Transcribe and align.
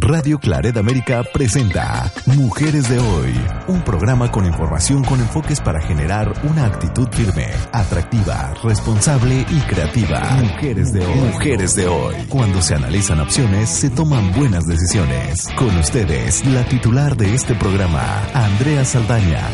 Radio 0.00 0.38
Claret 0.38 0.76
América 0.76 1.22
presenta 1.32 2.12
Mujeres 2.26 2.90
de 2.90 2.98
Hoy, 2.98 3.32
un 3.68 3.82
programa 3.82 4.30
con 4.30 4.44
información 4.44 5.02
con 5.02 5.20
enfoques 5.20 5.60
para 5.60 5.80
generar 5.80 6.28
una 6.44 6.66
actitud 6.66 7.08
firme, 7.08 7.48
atractiva, 7.72 8.52
responsable 8.62 9.46
y 9.48 9.60
creativa. 9.66 10.20
Mujeres 10.42 10.92
de 10.92 11.00
Hoy. 11.00 11.32
Mujeres 11.32 11.76
de 11.76 11.86
Hoy. 11.86 12.14
Cuando 12.28 12.60
se 12.60 12.74
analizan 12.74 13.20
opciones, 13.20 13.70
se 13.70 13.88
toman 13.88 14.32
buenas 14.36 14.66
decisiones. 14.66 15.48
Con 15.56 15.72
ustedes, 15.78 16.44
la 16.46 16.64
titular 16.68 17.16
de 17.16 17.34
este 17.34 17.54
programa, 17.54 18.04
Andrea 18.34 18.84
Saldaña. 18.84 19.48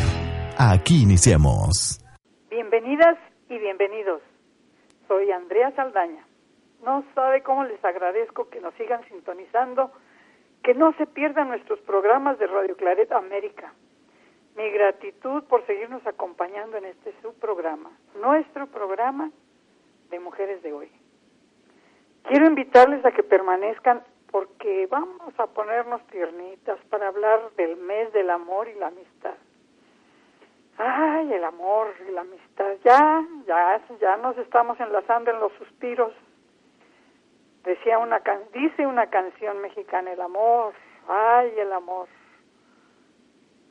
Aquí 0.57 1.03
iniciamos. 1.03 2.01
Bienvenidas 2.49 3.17
y 3.49 3.57
bienvenidos. 3.59 4.21
Soy 5.07 5.31
Andrea 5.31 5.71
Saldaña. 5.75 6.25
No 6.83 7.03
sabe 7.15 7.43
cómo 7.43 7.63
les 7.63 7.83
agradezco 7.85 8.49
que 8.49 8.59
nos 8.59 8.73
sigan 8.75 9.01
sintonizando 9.07 9.91
que 10.63 10.73
no 10.73 10.93
se 10.93 11.05
pierdan 11.05 11.49
nuestros 11.49 11.79
programas 11.81 12.39
de 12.39 12.47
Radio 12.47 12.75
Claret 12.77 13.11
América. 13.11 13.73
Mi 14.55 14.69
gratitud 14.69 15.43
por 15.43 15.65
seguirnos 15.65 16.05
acompañando 16.07 16.77
en 16.77 16.85
este 16.85 17.13
subprograma, 17.21 17.91
nuestro 18.21 18.67
programa 18.67 19.29
de 20.09 20.19
Mujeres 20.19 20.61
de 20.63 20.71
Hoy. 20.71 20.91
Quiero 22.23 22.47
invitarles 22.47 23.05
a 23.05 23.11
que 23.11 23.23
permanezcan 23.23 24.03
porque 24.31 24.87
vamos 24.89 25.37
a 25.37 25.47
ponernos 25.47 26.05
tiernitas 26.07 26.79
para 26.89 27.09
hablar 27.09 27.51
del 27.57 27.75
mes 27.75 28.13
del 28.13 28.29
amor 28.29 28.67
y 28.69 28.79
la 28.79 28.87
amistad. 28.87 29.35
Ay, 30.77 31.33
el 31.33 31.43
amor 31.43 31.93
y 32.07 32.11
la 32.11 32.21
amistad. 32.21 32.73
Ya, 32.83 33.25
ya, 33.45 33.81
ya 33.99 34.17
nos 34.17 34.37
estamos 34.37 34.79
enlazando 34.79 35.29
en 35.31 35.39
los 35.39 35.51
suspiros 35.53 36.13
decía 37.63 37.97
una 37.99 38.21
dice 38.53 38.85
una 38.85 39.07
canción 39.09 39.59
mexicana 39.61 40.11
el 40.11 40.21
amor 40.21 40.73
ay 41.07 41.53
el 41.57 41.71
amor 41.71 42.07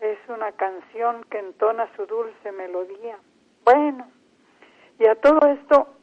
es 0.01 0.19
una 0.29 0.53
canción 0.53 1.25
que 1.31 1.39
entona 1.39 1.89
su 1.95 2.07
dulce 2.07 2.51
melodía. 2.53 3.19
Bueno 3.65 4.09
y 4.99 5.07
a 5.07 5.15
todo 5.17 5.47
esto 5.49 5.95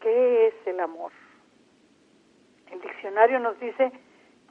qué 0.00 0.48
es 0.48 0.54
el 0.66 0.80
amor 0.80 1.12
el 2.70 2.80
diccionario 2.80 3.38
nos 3.38 3.58
dice 3.60 3.92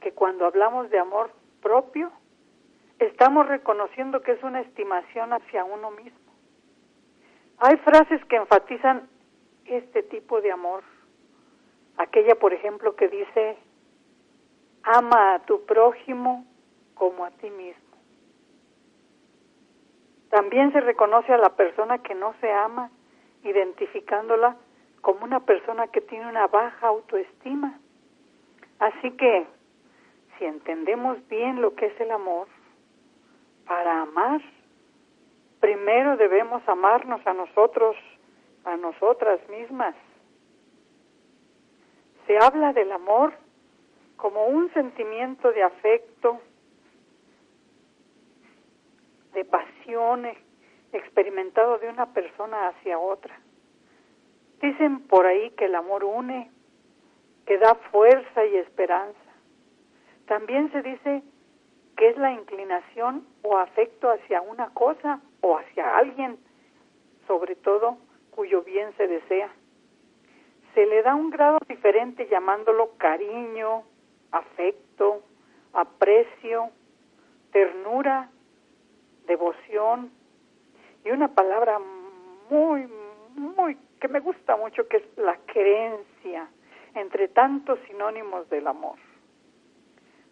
que 0.00 0.12
cuando 0.12 0.46
hablamos 0.46 0.90
de 0.90 0.98
amor 0.98 1.30
propio 1.62 2.10
estamos 2.98 3.46
reconociendo 3.46 4.22
que 4.22 4.32
es 4.32 4.42
una 4.42 4.60
estimación 4.60 5.32
hacia 5.32 5.64
uno 5.64 5.90
mismo. 5.90 6.32
Hay 7.58 7.76
frases 7.78 8.24
que 8.26 8.36
enfatizan 8.36 9.08
este 9.64 10.02
tipo 10.04 10.40
de 10.40 10.52
amor 10.52 10.82
aquella, 11.98 12.34
por 12.36 12.52
ejemplo, 12.52 12.96
que 12.96 13.08
dice, 13.08 13.56
ama 14.82 15.34
a 15.34 15.38
tu 15.40 15.64
prójimo 15.64 16.44
como 16.94 17.24
a 17.24 17.30
ti 17.30 17.50
mismo. 17.50 17.82
También 20.30 20.72
se 20.72 20.80
reconoce 20.80 21.32
a 21.32 21.38
la 21.38 21.50
persona 21.50 21.98
que 21.98 22.14
no 22.14 22.34
se 22.40 22.52
ama, 22.52 22.90
identificándola 23.42 24.56
como 25.00 25.24
una 25.24 25.40
persona 25.40 25.86
que 25.88 26.00
tiene 26.00 26.28
una 26.28 26.46
baja 26.48 26.88
autoestima. 26.88 27.78
Así 28.78 29.12
que, 29.12 29.46
si 30.38 30.44
entendemos 30.44 31.16
bien 31.28 31.62
lo 31.62 31.74
que 31.74 31.86
es 31.86 32.00
el 32.00 32.10
amor, 32.10 32.48
para 33.66 34.02
amar, 34.02 34.40
primero 35.60 36.16
debemos 36.16 36.66
amarnos 36.68 37.26
a 37.26 37.32
nosotros, 37.32 37.96
a 38.64 38.76
nosotras 38.76 39.40
mismas 39.48 39.94
se 42.26 42.38
habla 42.38 42.72
del 42.72 42.90
amor 42.92 43.34
como 44.16 44.46
un 44.46 44.72
sentimiento 44.72 45.52
de 45.52 45.62
afecto, 45.62 46.40
de 49.32 49.44
pasión 49.44 50.26
experimentado 50.92 51.78
de 51.78 51.88
una 51.88 52.12
persona 52.12 52.68
hacia 52.68 52.98
otra. 52.98 53.38
Dicen 54.60 55.06
por 55.06 55.26
ahí 55.26 55.50
que 55.50 55.66
el 55.66 55.74
amor 55.74 56.04
une, 56.04 56.50
que 57.44 57.58
da 57.58 57.74
fuerza 57.92 58.44
y 58.46 58.56
esperanza. 58.56 59.18
También 60.26 60.72
se 60.72 60.82
dice 60.82 61.22
que 61.96 62.08
es 62.08 62.16
la 62.16 62.32
inclinación 62.32 63.26
o 63.42 63.58
afecto 63.58 64.10
hacia 64.10 64.40
una 64.40 64.72
cosa 64.74 65.20
o 65.42 65.58
hacia 65.58 65.96
alguien, 65.96 66.38
sobre 67.26 67.54
todo 67.54 67.98
cuyo 68.30 68.62
bien 68.62 68.92
se 68.96 69.06
desea 69.06 69.50
se 70.76 70.84
le 70.84 71.02
da 71.02 71.14
un 71.14 71.30
grado 71.30 71.58
diferente 71.66 72.28
llamándolo 72.28 72.90
cariño, 72.98 73.84
afecto, 74.30 75.22
aprecio, 75.72 76.68
ternura, 77.50 78.28
devoción 79.26 80.10
y 81.02 81.12
una 81.12 81.28
palabra 81.28 81.80
muy, 82.50 82.86
muy, 83.36 83.78
que 83.98 84.08
me 84.08 84.20
gusta 84.20 84.58
mucho, 84.58 84.86
que 84.86 84.98
es 84.98 85.04
la 85.16 85.38
creencia, 85.46 86.46
entre 86.94 87.28
tantos 87.28 87.78
sinónimos 87.86 88.46
del 88.50 88.66
amor. 88.66 88.98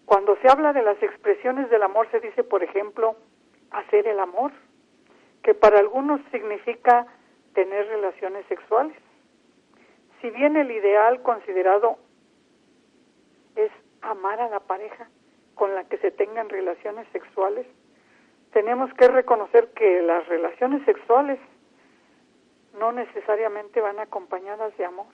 Cuando 0.05 0.37
se 0.43 0.49
habla 0.50 0.75
de 0.75 0.82
las 0.82 1.03
expresiones 1.03 1.71
del 1.71 1.84
amor 1.84 2.06
se 2.11 2.21
dice, 2.21 2.44
por 2.44 2.62
ejemplo, 2.62 3.16
hacer 3.71 4.06
el 4.06 4.21
amor, 4.21 4.53
que 5.43 5.55
para 5.55 5.78
algunos 5.78 6.21
significa 6.31 7.06
tener 7.55 7.87
relaciones 7.87 8.44
sexuales 8.49 9.03
si 10.24 10.30
bien 10.30 10.56
el 10.56 10.70
ideal 10.70 11.20
considerado 11.20 11.98
es 13.56 13.70
amar 14.00 14.40
a 14.40 14.48
la 14.48 14.60
pareja 14.60 15.10
con 15.54 15.74
la 15.74 15.84
que 15.84 15.98
se 15.98 16.10
tengan 16.12 16.48
relaciones 16.48 17.06
sexuales, 17.12 17.66
tenemos 18.50 18.90
que 18.94 19.06
reconocer 19.08 19.68
que 19.74 20.00
las 20.00 20.26
relaciones 20.26 20.82
sexuales 20.86 21.38
no 22.78 22.90
necesariamente 22.92 23.82
van 23.82 23.98
acompañadas 23.98 24.74
de 24.78 24.86
amor. 24.86 25.12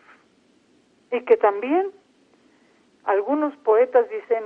Y 1.10 1.22
que 1.24 1.36
también 1.36 1.90
algunos 3.02 3.56
poetas 3.64 4.08
dicen, 4.10 4.44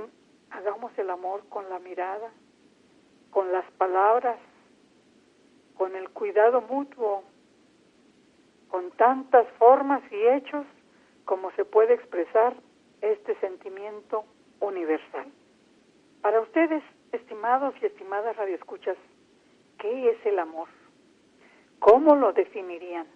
hagamos 0.49 0.97
el 0.97 1.11
amor 1.11 1.47
con 1.47 1.69
la 1.69 1.77
mirada, 1.77 2.31
con 3.29 3.51
las 3.51 3.69
palabras, 3.73 4.39
con 5.77 5.95
el 5.95 6.09
cuidado 6.09 6.61
mutuo, 6.61 7.23
con 8.69 8.91
tantas 8.91 9.47
formas 9.59 10.01
y 10.11 10.27
hechos 10.27 10.65
como 11.25 11.51
se 11.51 11.65
puede 11.65 11.93
expresar 11.93 12.55
este 13.01 13.35
sentimiento 13.39 14.25
universal. 14.59 15.27
Para 16.21 16.41
ustedes, 16.41 16.83
estimados 17.11 17.73
y 17.81 17.85
estimadas 17.85 18.35
radioescuchas, 18.35 18.97
¿qué 19.77 20.09
es 20.09 20.25
el 20.25 20.39
amor? 20.39 20.67
¿Cómo 21.79 22.15
lo 22.15 22.33
definirían? 22.33 23.07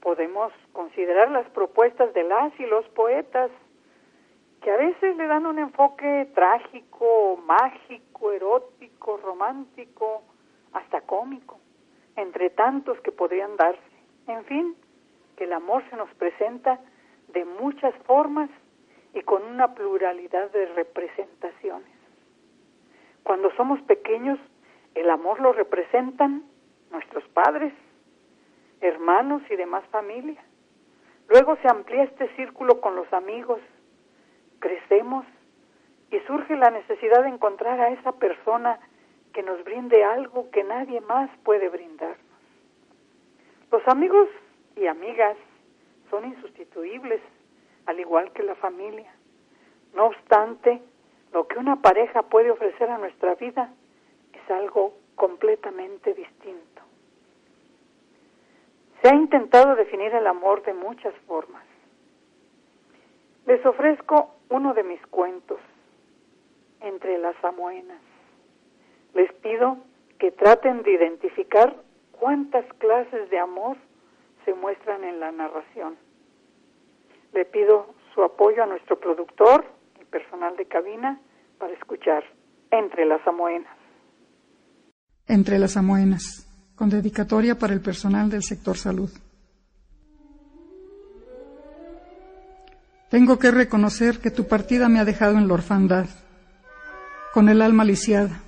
Podemos 0.00 0.52
considerar 0.72 1.30
las 1.30 1.48
propuestas 1.50 2.12
de 2.12 2.24
las 2.24 2.58
y 2.58 2.66
los 2.66 2.86
poetas 2.90 3.50
que 4.62 4.70
a 4.70 4.76
veces 4.76 5.16
le 5.16 5.26
dan 5.26 5.46
un 5.46 5.58
enfoque 5.58 6.28
trágico, 6.34 7.36
mágico, 7.44 8.32
erótico, 8.32 9.18
romántico, 9.18 10.22
hasta 10.72 11.02
cómico, 11.02 11.58
entre 12.16 12.50
tantos 12.50 12.98
que 13.00 13.12
podrían 13.12 13.56
darse. 13.56 13.80
En 14.26 14.44
fin, 14.44 14.76
que 15.36 15.44
el 15.44 15.52
amor 15.52 15.82
se 15.90 15.96
nos 15.96 16.12
presenta 16.14 16.80
de 17.28 17.44
muchas 17.44 17.94
formas 18.06 18.50
y 19.12 19.22
con 19.22 19.42
una 19.44 19.74
pluralidad 19.74 20.50
de 20.50 20.66
representaciones. 20.66 21.88
Cuando 23.22 23.50
somos 23.56 23.80
pequeños, 23.82 24.38
el 24.94 25.10
amor 25.10 25.40
lo 25.40 25.52
representan 25.52 26.44
nuestros 26.90 27.24
padres, 27.28 27.72
hermanos 28.80 29.42
y 29.50 29.56
demás 29.56 29.84
familia. 29.90 30.42
Luego 31.28 31.56
se 31.62 31.68
amplía 31.68 32.04
este 32.04 32.28
círculo 32.36 32.80
con 32.80 32.96
los 32.96 33.10
amigos, 33.12 33.60
crecemos 34.60 35.24
y 36.10 36.18
surge 36.20 36.56
la 36.56 36.70
necesidad 36.70 37.22
de 37.22 37.30
encontrar 37.30 37.80
a 37.80 37.88
esa 37.88 38.12
persona 38.12 38.78
que 39.34 39.42
nos 39.42 39.62
brinde 39.64 40.02
algo 40.04 40.48
que 40.50 40.64
nadie 40.64 41.00
más 41.02 41.28
puede 41.42 41.68
brindar. 41.68 42.16
Los 43.70 43.86
amigos 43.88 44.28
y 44.76 44.86
amigas 44.86 45.36
son 46.08 46.24
insustituibles, 46.24 47.20
al 47.86 47.98
igual 47.98 48.32
que 48.32 48.44
la 48.44 48.54
familia. 48.54 49.12
No 49.92 50.06
obstante, 50.06 50.80
lo 51.32 51.48
que 51.48 51.58
una 51.58 51.82
pareja 51.82 52.22
puede 52.22 52.52
ofrecer 52.52 52.88
a 52.88 52.98
nuestra 52.98 53.34
vida 53.34 53.70
es 54.32 54.50
algo 54.50 54.94
completamente 55.16 56.14
distinto. 56.14 56.82
Se 59.02 59.08
ha 59.08 59.14
intentado 59.14 59.74
definir 59.74 60.14
el 60.14 60.26
amor 60.28 60.62
de 60.62 60.74
muchas 60.74 61.14
formas. 61.26 61.64
Les 63.46 63.64
ofrezco 63.66 64.36
uno 64.48 64.72
de 64.72 64.84
mis 64.84 65.04
cuentos, 65.08 65.58
Entre 66.80 67.16
las 67.16 67.34
amuenas. 67.42 68.13
Les 69.14 69.32
pido 69.34 69.78
que 70.18 70.30
traten 70.32 70.82
de 70.82 70.92
identificar 70.92 71.74
cuántas 72.12 72.64
clases 72.78 73.30
de 73.30 73.38
amor 73.38 73.76
se 74.44 74.54
muestran 74.54 75.04
en 75.04 75.20
la 75.20 75.32
narración. 75.32 75.96
Le 77.32 77.44
pido 77.44 77.94
su 78.14 78.22
apoyo 78.22 78.62
a 78.62 78.66
nuestro 78.66 78.98
productor 78.98 79.64
y 80.00 80.04
personal 80.04 80.56
de 80.56 80.66
cabina 80.66 81.20
para 81.58 81.72
escuchar 81.72 82.24
Entre 82.70 83.04
las 83.04 83.26
Amoenas. 83.26 83.76
Entre 85.26 85.58
las 85.58 85.76
Amoenas, 85.76 86.46
con 86.74 86.90
dedicatoria 86.90 87.56
para 87.56 87.72
el 87.72 87.80
personal 87.80 88.28
del 88.30 88.42
sector 88.42 88.76
salud. 88.76 89.10
Tengo 93.10 93.38
que 93.38 93.50
reconocer 93.50 94.18
que 94.18 94.30
tu 94.30 94.48
partida 94.48 94.88
me 94.88 94.98
ha 94.98 95.04
dejado 95.04 95.38
en 95.38 95.46
la 95.46 95.54
orfandad, 95.54 96.06
con 97.32 97.48
el 97.48 97.62
alma 97.62 97.84
lisiada. 97.84 98.43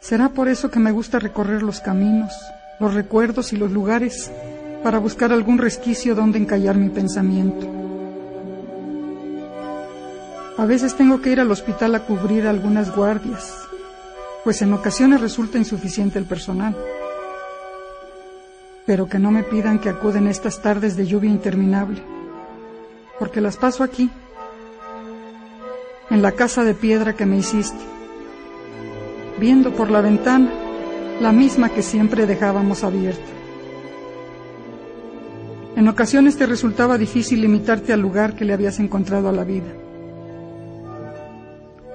Será 0.00 0.28
por 0.28 0.48
eso 0.48 0.70
que 0.70 0.78
me 0.78 0.92
gusta 0.92 1.18
recorrer 1.18 1.62
los 1.62 1.80
caminos, 1.80 2.32
los 2.78 2.94
recuerdos 2.94 3.52
y 3.52 3.56
los 3.56 3.72
lugares 3.72 4.30
para 4.82 4.98
buscar 4.98 5.32
algún 5.32 5.58
resquicio 5.58 6.14
donde 6.14 6.38
encallar 6.38 6.76
mi 6.76 6.88
pensamiento. 6.88 7.66
A 10.56 10.66
veces 10.66 10.96
tengo 10.96 11.20
que 11.20 11.30
ir 11.30 11.40
al 11.40 11.50
hospital 11.50 11.94
a 11.94 12.00
cubrir 12.00 12.46
algunas 12.46 12.94
guardias, 12.94 13.54
pues 14.44 14.62
en 14.62 14.72
ocasiones 14.72 15.20
resulta 15.20 15.58
insuficiente 15.58 16.18
el 16.18 16.24
personal. 16.24 16.76
Pero 18.86 19.08
que 19.08 19.18
no 19.18 19.30
me 19.30 19.42
pidan 19.42 19.78
que 19.78 19.88
acuden 19.88 20.26
estas 20.26 20.62
tardes 20.62 20.96
de 20.96 21.06
lluvia 21.06 21.30
interminable, 21.30 22.02
porque 23.18 23.40
las 23.40 23.56
paso 23.56 23.84
aquí, 23.84 24.10
en 26.10 26.22
la 26.22 26.32
casa 26.32 26.64
de 26.64 26.74
piedra 26.74 27.14
que 27.14 27.26
me 27.26 27.36
hiciste, 27.36 27.97
viendo 29.38 29.72
por 29.72 29.90
la 29.90 30.00
ventana 30.00 30.50
la 31.20 31.32
misma 31.32 31.68
que 31.70 31.82
siempre 31.82 32.26
dejábamos 32.26 32.84
abierta. 32.84 33.38
En 35.76 35.86
ocasiones 35.88 36.36
te 36.36 36.46
resultaba 36.46 36.98
difícil 36.98 37.40
limitarte 37.40 37.92
al 37.92 38.00
lugar 38.00 38.34
que 38.34 38.44
le 38.44 38.52
habías 38.52 38.80
encontrado 38.80 39.28
a 39.28 39.32
la 39.32 39.44
vida. 39.44 39.72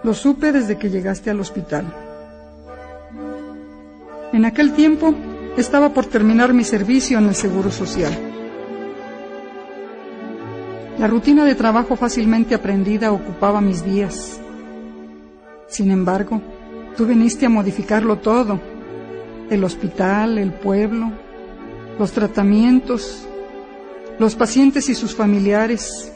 Lo 0.03 0.13
supe 0.13 0.51
desde 0.51 0.77
que 0.77 0.89
llegaste 0.89 1.29
al 1.29 1.39
hospital. 1.39 1.85
En 4.31 4.45
aquel 4.45 4.73
tiempo 4.73 5.13
estaba 5.57 5.89
por 5.89 6.05
terminar 6.05 6.53
mi 6.53 6.63
servicio 6.63 7.17
en 7.17 7.27
el 7.27 7.35
Seguro 7.35 7.71
Social. 7.71 8.13
La 10.97 11.07
rutina 11.07 11.43
de 11.43 11.55
trabajo 11.55 11.95
fácilmente 11.95 12.55
aprendida 12.55 13.11
ocupaba 13.11 13.61
mis 13.61 13.83
días. 13.83 14.39
Sin 15.67 15.91
embargo, 15.91 16.41
tú 16.95 17.05
viniste 17.05 17.45
a 17.45 17.49
modificarlo 17.49 18.17
todo. 18.17 18.59
El 19.49 19.63
hospital, 19.63 20.37
el 20.37 20.53
pueblo, 20.53 21.11
los 21.99 22.11
tratamientos, 22.11 23.27
los 24.19 24.35
pacientes 24.35 24.89
y 24.89 24.95
sus 24.95 25.15
familiares, 25.15 26.11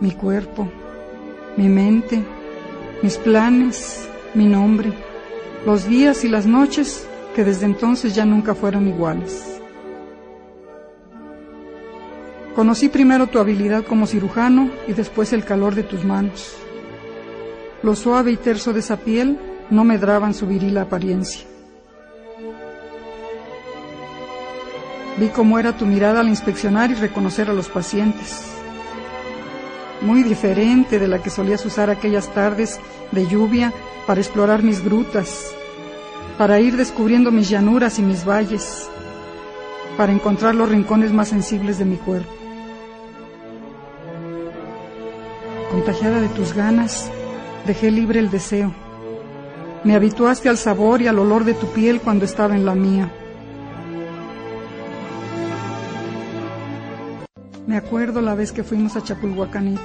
mi 0.00 0.12
cuerpo, 0.12 0.68
mi 1.56 1.68
mente, 1.68 2.22
mis 3.02 3.16
planes, 3.16 4.08
mi 4.34 4.46
nombre, 4.46 4.92
los 5.66 5.86
días 5.88 6.24
y 6.24 6.28
las 6.28 6.46
noches 6.46 7.06
que 7.34 7.44
desde 7.44 7.66
entonces 7.66 8.14
ya 8.14 8.24
nunca 8.24 8.54
fueron 8.54 8.88
iguales. 8.88 9.60
Conocí 12.54 12.88
primero 12.88 13.28
tu 13.28 13.38
habilidad 13.38 13.84
como 13.84 14.06
cirujano 14.06 14.70
y 14.86 14.92
después 14.92 15.32
el 15.32 15.44
calor 15.44 15.74
de 15.74 15.82
tus 15.82 16.04
manos. 16.04 16.54
Lo 17.82 17.96
suave 17.96 18.32
y 18.32 18.36
terso 18.36 18.74
de 18.74 18.80
esa 18.80 18.98
piel 18.98 19.38
no 19.70 19.84
medraban 19.84 20.34
su 20.34 20.46
viril 20.46 20.78
apariencia. 20.78 21.46
Vi 25.18 25.28
cómo 25.28 25.58
era 25.58 25.76
tu 25.76 25.84
mirada 25.86 26.20
al 26.20 26.28
inspeccionar 26.28 26.90
y 26.90 26.94
reconocer 26.94 27.50
a 27.50 27.52
los 27.52 27.68
pacientes. 27.68 28.44
Muy 30.00 30.22
diferente 30.22 30.98
de 30.98 31.06
la 31.06 31.22
que 31.22 31.30
solías 31.30 31.64
usar 31.64 31.90
aquellas 31.90 32.28
tardes 32.34 32.80
de 33.12 33.26
lluvia 33.26 33.72
para 34.06 34.20
explorar 34.20 34.62
mis 34.62 34.82
grutas, 34.82 35.52
para 36.38 36.60
ir 36.60 36.76
descubriendo 36.76 37.30
mis 37.30 37.48
llanuras 37.48 37.98
y 37.98 38.02
mis 38.02 38.26
valles, 38.26 38.88
para 39.96 40.12
encontrar 40.12 40.54
los 40.54 40.68
rincones 40.68 41.12
más 41.12 41.28
sensibles 41.28 41.78
de 41.78 41.84
mi 41.84 41.96
cuerpo. 41.96 42.32
Contagiada 45.70 46.20
de 46.20 46.28
tus 46.28 46.52
ganas, 46.52 47.10
dejé 47.66 47.90
libre 47.90 48.18
el 48.18 48.30
deseo. 48.30 48.74
Me 49.84 49.96
habituaste 49.96 50.48
al 50.48 50.58
sabor 50.58 51.02
y 51.02 51.08
al 51.08 51.18
olor 51.18 51.44
de 51.44 51.54
tu 51.54 51.66
piel 51.66 52.00
cuando 52.00 52.24
estaba 52.24 52.54
en 52.54 52.64
la 52.64 52.74
mía. 52.74 53.10
Me 57.66 57.76
acuerdo 57.76 58.20
la 58.20 58.36
vez 58.36 58.52
que 58.52 58.62
fuimos 58.62 58.94
a 58.94 59.02
Chapulhuacanito. 59.02 59.82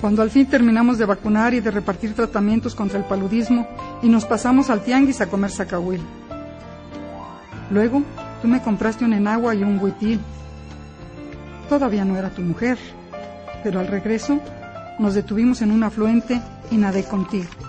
Cuando 0.00 0.22
al 0.22 0.30
fin 0.30 0.46
terminamos 0.46 0.96
de 0.96 1.04
vacunar 1.04 1.52
y 1.52 1.60
de 1.60 1.70
repartir 1.70 2.14
tratamientos 2.14 2.74
contra 2.74 2.98
el 2.98 3.04
paludismo 3.04 3.66
y 4.02 4.08
nos 4.08 4.24
pasamos 4.24 4.70
al 4.70 4.82
tianguis 4.82 5.20
a 5.20 5.26
comer 5.26 5.50
sacahuil. 5.50 6.00
Luego, 7.70 8.02
tú 8.40 8.48
me 8.48 8.62
compraste 8.62 9.04
un 9.04 9.12
enagua 9.12 9.54
y 9.54 9.62
un 9.62 9.78
huitil. 9.78 10.20
Todavía 11.68 12.04
no 12.04 12.16
era 12.16 12.30
tu 12.30 12.40
mujer, 12.40 12.78
pero 13.62 13.80
al 13.80 13.88
regreso 13.88 14.40
nos 14.98 15.14
detuvimos 15.14 15.60
en 15.60 15.70
un 15.70 15.82
afluente 15.82 16.40
y 16.70 16.76
nadé 16.76 17.04
contigo. 17.04 17.63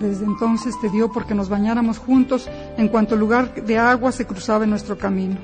Desde 0.00 0.24
entonces 0.24 0.80
te 0.80 0.88
dio 0.88 1.12
porque 1.12 1.34
nos 1.34 1.48
bañáramos 1.48 1.98
juntos 1.98 2.48
en 2.76 2.88
cuanto 2.88 3.16
lugar 3.16 3.54
de 3.54 3.78
agua 3.78 4.10
se 4.12 4.26
cruzaba 4.26 4.64
en 4.64 4.70
nuestro 4.70 4.96
camino. 4.96 5.36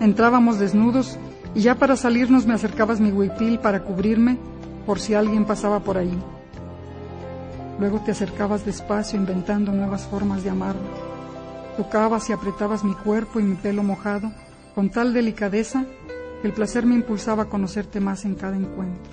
Entrábamos 0.00 0.58
desnudos 0.58 1.18
y 1.54 1.60
ya 1.60 1.76
para 1.76 1.96
salirnos 1.96 2.46
me 2.46 2.54
acercabas 2.54 3.00
mi 3.00 3.10
huipil 3.10 3.58
para 3.58 3.82
cubrirme 3.84 4.38
por 4.86 5.00
si 5.00 5.14
alguien 5.14 5.44
pasaba 5.44 5.80
por 5.80 5.98
ahí. 5.98 6.16
Luego 7.78 8.00
te 8.00 8.10
acercabas 8.10 8.64
despacio 8.64 9.18
inventando 9.18 9.72
nuevas 9.72 10.06
formas 10.06 10.42
de 10.42 10.50
amarme. 10.50 10.88
Tocabas 11.76 12.28
y 12.28 12.32
apretabas 12.32 12.82
mi 12.82 12.94
cuerpo 12.94 13.38
y 13.38 13.44
mi 13.44 13.54
pelo 13.54 13.84
mojado 13.84 14.32
con 14.74 14.90
tal 14.90 15.12
delicadeza 15.12 15.84
que 16.40 16.48
el 16.48 16.52
placer 16.52 16.86
me 16.86 16.94
impulsaba 16.94 17.44
a 17.44 17.48
conocerte 17.48 18.00
más 18.00 18.24
en 18.24 18.34
cada 18.34 18.56
encuentro. 18.56 19.12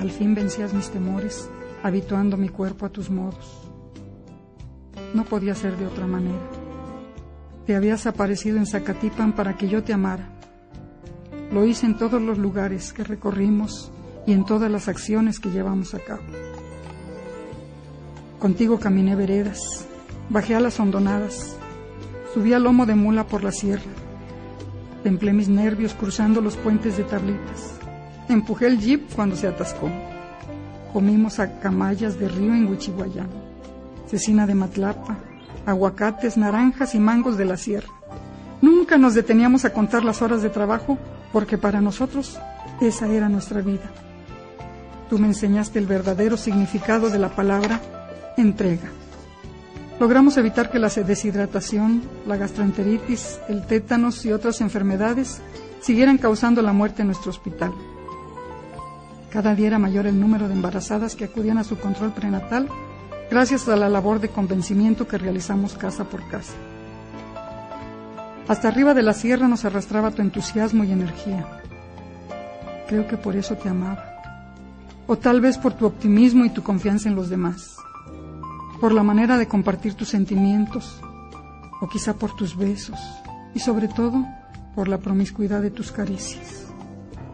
Al 0.00 0.10
fin 0.10 0.34
vencías 0.34 0.72
mis 0.72 0.90
temores, 0.90 1.50
habituando 1.82 2.36
mi 2.36 2.48
cuerpo 2.48 2.86
a 2.86 2.90
tus 2.90 3.10
modos. 3.10 3.70
No 5.14 5.24
podía 5.24 5.54
ser 5.54 5.76
de 5.76 5.86
otra 5.86 6.06
manera 6.06 6.58
te 7.68 7.76
habías 7.76 8.06
aparecido 8.06 8.56
en 8.56 8.64
Zacatipan 8.64 9.34
para 9.34 9.58
que 9.58 9.68
yo 9.68 9.84
te 9.84 9.92
amara. 9.92 10.30
Lo 11.52 11.66
hice 11.66 11.84
en 11.84 11.98
todos 11.98 12.22
los 12.22 12.38
lugares 12.38 12.94
que 12.94 13.04
recorrimos 13.04 13.92
y 14.26 14.32
en 14.32 14.46
todas 14.46 14.70
las 14.70 14.88
acciones 14.88 15.38
que 15.38 15.50
llevamos 15.50 15.92
a 15.92 15.98
cabo. 15.98 16.22
Contigo 18.38 18.80
caminé 18.80 19.16
veredas, 19.16 19.86
bajé 20.30 20.54
a 20.54 20.60
las 20.60 20.80
hondonadas, 20.80 21.58
subí 22.32 22.54
al 22.54 22.62
lomo 22.62 22.86
de 22.86 22.94
mula 22.94 23.26
por 23.26 23.44
la 23.44 23.52
sierra, 23.52 23.92
templé 25.04 25.34
mis 25.34 25.50
nervios 25.50 25.92
cruzando 25.92 26.40
los 26.40 26.56
puentes 26.56 26.96
de 26.96 27.04
tablitas, 27.04 27.78
empujé 28.30 28.66
el 28.66 28.78
jeep 28.78 29.12
cuando 29.14 29.36
se 29.36 29.46
atascó, 29.46 29.90
comimos 30.92 31.38
a 31.38 31.58
camayas 31.60 32.18
de 32.18 32.28
río 32.28 32.54
en 32.54 32.66
Huichihuayán, 32.66 33.28
cecina 34.06 34.46
de 34.46 34.54
Matlapa, 34.54 35.16
aguacates, 35.66 36.36
naranjas 36.36 36.94
y 36.94 36.98
mangos 36.98 37.36
de 37.36 37.44
la 37.44 37.56
sierra. 37.56 37.88
Nunca 38.60 38.98
nos 38.98 39.14
deteníamos 39.14 39.64
a 39.64 39.72
contar 39.72 40.04
las 40.04 40.22
horas 40.22 40.42
de 40.42 40.50
trabajo 40.50 40.98
porque 41.32 41.58
para 41.58 41.80
nosotros 41.80 42.38
esa 42.80 43.06
era 43.06 43.28
nuestra 43.28 43.60
vida. 43.60 43.90
Tú 45.08 45.18
me 45.18 45.26
enseñaste 45.26 45.78
el 45.78 45.86
verdadero 45.86 46.36
significado 46.36 47.10
de 47.10 47.18
la 47.18 47.30
palabra 47.30 47.80
entrega. 48.36 48.88
Logramos 50.00 50.36
evitar 50.36 50.70
que 50.70 50.78
la 50.78 50.88
deshidratación, 50.88 52.02
la 52.26 52.36
gastroenteritis, 52.36 53.40
el 53.48 53.66
tétanos 53.66 54.24
y 54.24 54.32
otras 54.32 54.60
enfermedades 54.60 55.40
siguieran 55.80 56.18
causando 56.18 56.62
la 56.62 56.72
muerte 56.72 57.02
en 57.02 57.08
nuestro 57.08 57.30
hospital. 57.30 57.72
Cada 59.30 59.54
día 59.54 59.66
era 59.66 59.78
mayor 59.78 60.06
el 60.06 60.18
número 60.18 60.48
de 60.48 60.54
embarazadas 60.54 61.14
que 61.14 61.24
acudían 61.24 61.58
a 61.58 61.64
su 61.64 61.78
control 61.78 62.12
prenatal 62.12 62.68
gracias 63.30 63.68
a 63.68 63.76
la 63.76 63.90
labor 63.90 64.20
de 64.20 64.30
convencimiento 64.30 65.06
que 65.06 65.18
realizamos 65.18 65.74
casa 65.74 66.04
por 66.04 66.26
casa. 66.28 66.54
Hasta 68.48 68.68
arriba 68.68 68.94
de 68.94 69.02
la 69.02 69.12
sierra 69.12 69.46
nos 69.46 69.66
arrastraba 69.66 70.10
tu 70.10 70.22
entusiasmo 70.22 70.82
y 70.84 70.92
energía. 70.92 71.46
Creo 72.88 73.06
que 73.06 73.18
por 73.18 73.36
eso 73.36 73.56
te 73.56 73.68
amaba. 73.68 74.02
O 75.06 75.18
tal 75.18 75.42
vez 75.42 75.58
por 75.58 75.74
tu 75.74 75.84
optimismo 75.84 76.46
y 76.46 76.50
tu 76.50 76.62
confianza 76.62 77.10
en 77.10 77.14
los 77.14 77.28
demás. 77.28 77.76
Por 78.80 78.92
la 78.92 79.02
manera 79.02 79.36
de 79.36 79.46
compartir 79.46 79.92
tus 79.92 80.08
sentimientos. 80.08 80.98
O 81.82 81.88
quizá 81.88 82.14
por 82.14 82.34
tus 82.34 82.56
besos. 82.56 82.98
Y 83.54 83.60
sobre 83.60 83.88
todo, 83.88 84.24
por 84.74 84.88
la 84.88 84.96
promiscuidad 84.96 85.60
de 85.60 85.70
tus 85.70 85.92
caricias. 85.92 86.67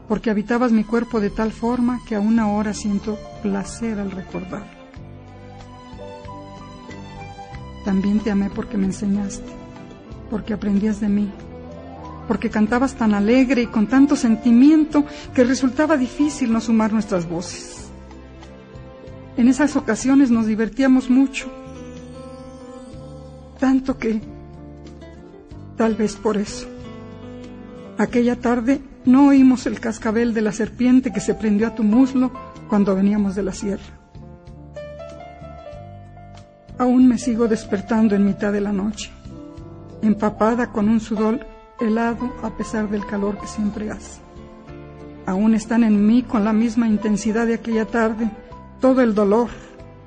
Porque 0.09 0.31
habitabas 0.31 0.71
mi 0.71 0.85
cuerpo 0.85 1.21
de 1.21 1.31
tal 1.31 1.53
forma 1.53 2.01
que 2.07 2.15
aún 2.15 2.39
ahora 2.39 2.75
siento 2.75 3.19
placer 3.43 3.99
al 3.99 4.11
recordar. 4.11 4.65
También 7.85 8.21
te 8.21 8.31
amé 8.31 8.51
porque 8.51 8.79
me 8.79 8.87
enseñaste, 8.87 9.51
porque 10.31 10.55
aprendías 10.55 11.01
de 11.01 11.09
mí, 11.09 11.31
porque 12.27 12.49
cantabas 12.49 12.95
tan 12.95 13.13
alegre 13.13 13.63
y 13.63 13.67
con 13.67 13.87
tanto 13.87 14.17
sentimiento 14.17 15.05
que 15.35 15.45
resultaba 15.45 15.97
difícil 15.97 16.53
no 16.53 16.61
sumar 16.61 16.93
nuestras 16.93 17.29
voces. 17.29 17.91
En 19.37 19.49
esas 19.49 19.77
ocasiones 19.77 20.31
nos 20.31 20.47
divertíamos 20.47 21.11
mucho, 21.11 21.51
tanto 23.59 23.99
que, 23.99 24.23
tal 25.77 25.95
vez 25.95 26.17
por 26.17 26.37
eso, 26.37 26.69
aquella 27.99 28.37
tarde 28.37 28.81
no 29.05 29.29
oímos 29.29 29.67
el 29.67 29.81
cascabel 29.81 30.35
de 30.35 30.43
la 30.43 30.53
serpiente 30.53 31.13
que 31.13 31.21
se 31.21 31.35
prendió 31.35 31.69
a 31.69 31.75
tu 31.75 31.83
muslo 31.85 32.33
cuando 32.69 32.95
veníamos 32.95 33.35
de 33.35 33.43
la 33.43 33.53
sierra. 33.53 33.83
Aún 36.79 37.07
me 37.07 37.19
sigo 37.19 37.47
despertando 37.47 38.15
en 38.15 38.25
mitad 38.25 38.53
de 38.53 38.61
la 38.61 38.73
noche, 38.73 39.11
empapada 40.03 40.73
con 40.73 40.89
un 40.89 41.01
sudor 41.01 41.47
helado 41.81 42.33
a 42.43 42.57
pesar 42.57 42.89
del 42.89 43.07
calor 43.07 43.39
que 43.39 43.47
siempre 43.47 43.91
hace. 43.91 44.21
Aún 45.27 45.55
están 45.55 45.85
en 45.85 46.07
mí 46.07 46.23
con 46.23 46.45
la 46.45 46.53
misma 46.53 46.89
intensidad 46.89 47.47
de 47.47 47.55
aquella 47.55 47.87
tarde 47.87 48.31
todo 48.81 49.01
el 49.03 49.15
dolor, 49.15 49.49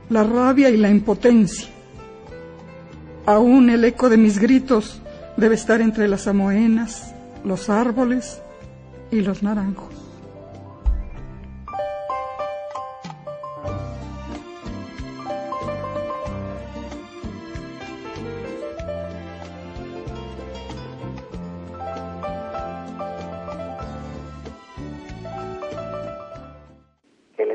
la 0.10 0.24
rabia 0.24 0.70
y 0.70 0.78
la 0.78 0.90
impotencia. 0.90 1.68
Aún 3.26 3.70
el 3.70 3.84
eco 3.84 4.10
de 4.10 4.18
mis 4.18 4.40
gritos 4.40 5.02
debe 5.36 5.56
estar 5.56 5.82
entre 5.82 6.08
las 6.08 6.28
amoenas, 6.28 7.16
los 7.48 7.70
árboles 7.70 8.44
y 9.10 9.22
los 9.22 9.42
naranjos. 9.42 9.98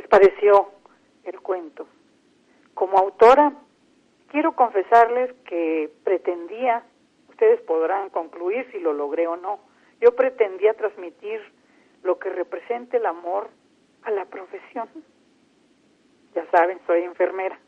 pareció 0.08 0.68
el 1.24 1.40
cuento? 1.40 1.86
Como 2.74 2.98
autora, 2.98 3.54
quiero 4.28 4.54
confesarles 4.54 5.32
que 5.46 5.90
pretendía, 6.04 6.84
ustedes 7.30 7.62
podrán 7.62 8.10
concluir 8.10 8.68
si 8.72 8.78
lo 8.78 8.92
logré 8.92 9.26
o 9.26 9.36
no, 9.36 9.71
yo 10.02 10.14
pretendía 10.14 10.74
transmitir 10.74 11.40
lo 12.02 12.18
que 12.18 12.28
representa 12.28 12.98
el 12.98 13.06
amor 13.06 13.48
a 14.02 14.10
la 14.10 14.26
profesión. 14.26 14.88
Ya 16.34 16.44
saben, 16.50 16.78
soy 16.86 17.04
enfermera. 17.04 17.58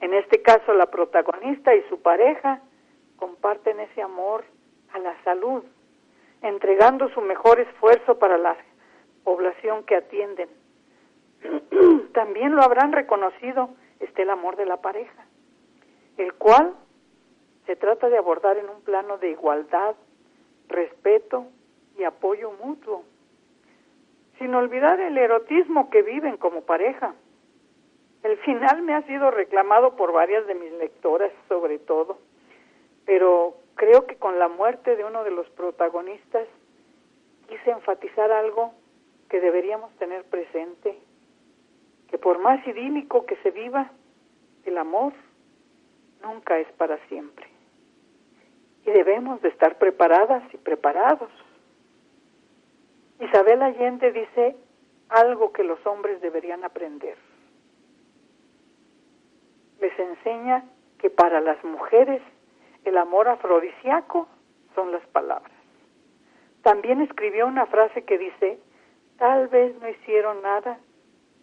En 0.00 0.12
este 0.12 0.42
caso, 0.42 0.74
la 0.74 0.90
protagonista 0.90 1.74
y 1.74 1.82
su 1.88 2.02
pareja 2.02 2.60
comparten 3.16 3.80
ese 3.80 4.02
amor 4.02 4.44
a 4.92 4.98
la 4.98 5.14
salud, 5.24 5.62
entregando 6.42 7.08
su 7.10 7.22
mejor 7.22 7.60
esfuerzo 7.60 8.18
para 8.18 8.36
la 8.36 8.56
población 9.22 9.84
que 9.84 9.96
atienden 9.96 10.48
también 12.12 12.54
lo 12.54 12.62
habrán 12.62 12.92
reconocido, 12.92 13.70
está 14.00 14.22
el 14.22 14.30
amor 14.30 14.56
de 14.56 14.66
la 14.66 14.78
pareja, 14.78 15.26
el 16.16 16.34
cual 16.34 16.74
se 17.66 17.76
trata 17.76 18.08
de 18.08 18.18
abordar 18.18 18.56
en 18.58 18.68
un 18.68 18.82
plano 18.82 19.18
de 19.18 19.30
igualdad, 19.30 19.94
respeto 20.68 21.46
y 21.98 22.04
apoyo 22.04 22.52
mutuo, 22.52 23.04
sin 24.38 24.54
olvidar 24.54 25.00
el 25.00 25.16
erotismo 25.16 25.90
que 25.90 26.02
viven 26.02 26.36
como 26.36 26.62
pareja. 26.62 27.14
El 28.22 28.36
final 28.38 28.82
me 28.82 28.94
ha 28.94 29.02
sido 29.02 29.30
reclamado 29.30 29.96
por 29.96 30.12
varias 30.12 30.46
de 30.46 30.54
mis 30.54 30.72
lectoras, 30.72 31.30
sobre 31.48 31.78
todo, 31.78 32.18
pero 33.04 33.54
creo 33.74 34.06
que 34.06 34.16
con 34.16 34.38
la 34.38 34.48
muerte 34.48 34.96
de 34.96 35.04
uno 35.04 35.24
de 35.24 35.30
los 35.30 35.48
protagonistas 35.50 36.46
quise 37.48 37.70
enfatizar 37.70 38.30
algo 38.32 38.72
que 39.28 39.40
deberíamos 39.40 39.94
tener 39.96 40.24
presente 40.24 40.98
que 42.08 42.18
por 42.18 42.38
más 42.38 42.64
idílico 42.66 43.26
que 43.26 43.36
se 43.36 43.50
viva, 43.50 43.90
el 44.64 44.78
amor 44.78 45.12
nunca 46.22 46.58
es 46.58 46.70
para 46.74 46.96
siempre. 47.08 47.46
Y 48.86 48.90
debemos 48.90 49.42
de 49.42 49.48
estar 49.48 49.78
preparadas 49.78 50.42
y 50.54 50.56
preparados. 50.58 51.30
Isabel 53.24 53.62
Allende 53.62 54.12
dice 54.12 54.56
algo 55.08 55.52
que 55.52 55.64
los 55.64 55.84
hombres 55.86 56.20
deberían 56.20 56.62
aprender. 56.62 57.16
Les 59.80 59.98
enseña 59.98 60.64
que 60.98 61.08
para 61.08 61.40
las 61.40 61.62
mujeres 61.64 62.20
el 62.84 62.98
amor 62.98 63.28
afrodisíaco 63.28 64.28
son 64.74 64.92
las 64.92 65.06
palabras. 65.06 65.52
También 66.62 67.00
escribió 67.00 67.46
una 67.46 67.66
frase 67.66 68.04
que 68.04 68.18
dice, 68.18 68.58
tal 69.16 69.48
vez 69.48 69.74
no 69.80 69.88
hicieron 69.88 70.42
nada 70.42 70.78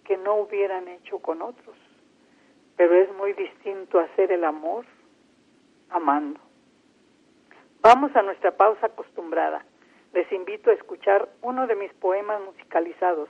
que 0.04 0.18
no 0.18 0.36
hubieran 0.36 0.88
hecho 0.88 1.20
con 1.20 1.42
otros. 1.42 1.76
Pero 2.76 2.94
es 2.96 3.12
muy 3.16 3.34
distinto 3.34 4.00
hacer 4.00 4.32
el 4.32 4.44
amor 4.44 4.86
amando. 5.90 6.40
Vamos 7.82 8.16
a 8.16 8.22
nuestra 8.22 8.52
pausa 8.52 8.86
acostumbrada. 8.88 9.66
Les 10.14 10.30
invito 10.32 10.70
a 10.70 10.74
escuchar 10.74 11.30
uno 11.42 11.68
de 11.68 11.76
mis 11.76 11.94
poemas 11.94 12.42
musicalizados, 12.42 13.30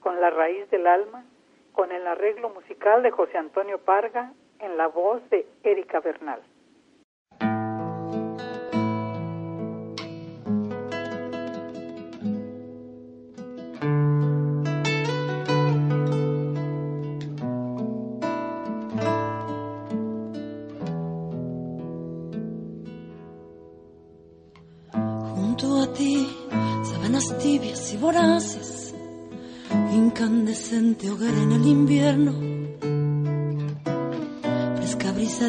Con 0.00 0.20
la 0.20 0.30
raíz 0.30 0.70
del 0.70 0.86
alma, 0.86 1.24
con 1.72 1.92
el 1.92 2.06
arreglo 2.06 2.50
musical 2.50 3.02
de 3.02 3.10
José 3.10 3.36
Antonio 3.36 3.78
Parga 3.78 4.32
en 4.60 4.76
la 4.76 4.86
voz 4.86 5.20
de 5.30 5.46
Erika 5.64 6.00
Bernal. 6.00 6.40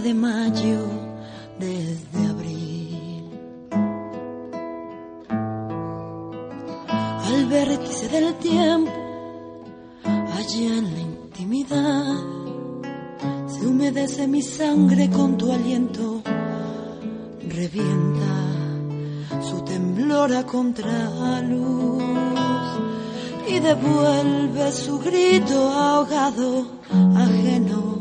de 0.02 0.14
mayo 0.14 0.88
desde 1.60 2.28
abril. 2.30 3.30
Al 7.28 7.46
vértice 7.48 8.08
del 8.08 8.34
tiempo, 8.36 8.92
allá 10.06 10.78
en 10.78 10.94
la 10.94 11.00
intimidad, 11.00 12.16
se 13.48 13.68
humedece 13.68 14.28
mi 14.28 14.42
sangre 14.42 15.10
con 15.10 15.38
tu 15.38 15.52
aliento, 15.52 16.22
revienta 17.42 19.42
su 19.42 19.62
temblor 19.64 20.34
a 20.34 20.46
contraluz 20.46 22.04
y 23.50 23.60
devuelve 23.60 24.72
su 24.72 25.00
grito 25.00 25.72
ahogado 25.72 26.68
ajeno 27.18 27.99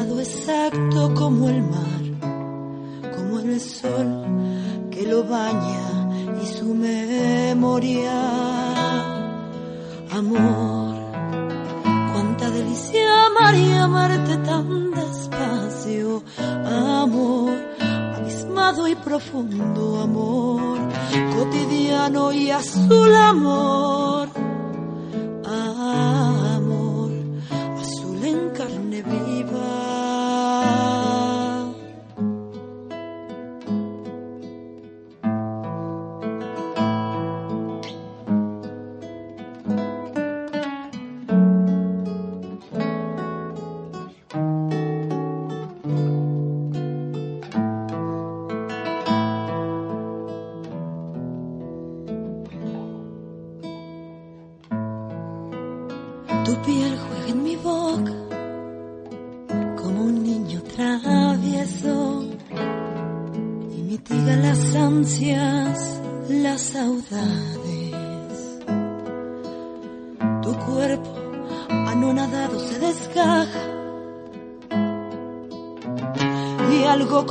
exacto 0.00 1.14
como 1.14 1.48
el 1.48 1.62
mar, 1.62 3.12
como 3.14 3.40
el 3.40 3.60
sol 3.60 4.24
que 4.90 5.06
lo 5.06 5.24
baña 5.24 6.08
y 6.42 6.46
su 6.46 6.74
memoria. 6.74 8.12
Amor, 10.12 10.96
cuánta 12.12 12.50
delicia 12.50 13.26
amar 13.26 13.54
y 13.54 13.72
amarte 13.72 14.36
tan 14.38 14.90
despacio, 14.90 16.22
amor, 16.64 17.52
abismado 18.16 18.88
y 18.88 18.94
profundo 18.94 20.00
amor 20.00 20.80
cotidiano 21.36 22.32
y 22.32 22.50
azul 22.50 23.14
amor, 23.14 24.28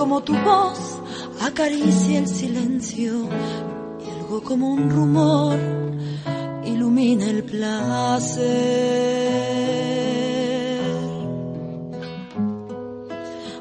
como 0.10 0.22
tu 0.24 0.34
voz 0.34 0.98
acaricia 1.39 2.18
el 2.18 2.28
silencio 2.28 3.30
y 4.04 4.10
algo 4.18 4.42
como 4.42 4.74
un 4.74 4.89
rumor 4.89 5.56
ilumina 6.66 7.25
el 7.25 7.44
placer. 7.44 8.39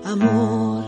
Amor, 0.07 0.85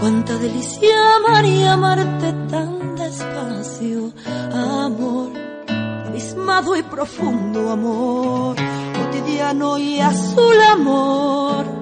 cuánta 0.00 0.36
delicia 0.38 0.96
amar 1.18 1.44
y 1.44 1.62
amarte 1.62 2.32
tan 2.50 2.96
despacio. 2.96 4.12
Amor, 4.52 5.30
abismado 6.08 6.74
y 6.74 6.82
profundo 6.82 7.70
amor, 7.70 8.56
cotidiano 8.96 9.78
y 9.78 10.00
azul. 10.00 10.56
Amor, 10.72 11.79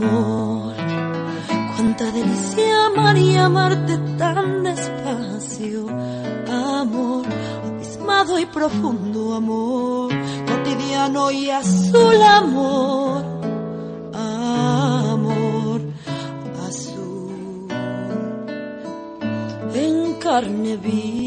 Amor, 0.00 0.74
cuánta 1.74 2.04
delicia 2.12 2.86
amar 2.86 3.18
y 3.18 3.36
amarte 3.36 3.98
tan 4.16 4.62
despacio. 4.62 5.88
Amor, 6.48 7.26
abismado 7.66 8.38
y 8.38 8.46
profundo 8.46 9.34
amor, 9.34 10.12
cotidiano 10.46 11.32
y 11.32 11.50
azul 11.50 12.22
amor. 12.22 13.24
Amor, 14.14 15.80
azul 16.68 17.66
en 19.74 20.14
carne 20.20 20.76
viva. 20.76 21.17